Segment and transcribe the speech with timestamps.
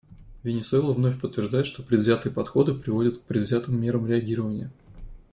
[0.43, 4.71] Венесуэла вновь подтверждает, что предвзятые подходы приводят к предвзятым мерам реагирования.